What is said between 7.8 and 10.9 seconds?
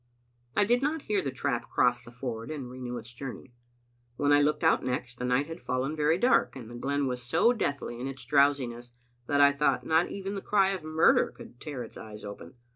in its drowsiness that I thought not even the cry of